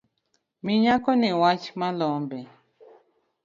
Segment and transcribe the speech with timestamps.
[0.63, 2.39] Mi nyakoni wach malombe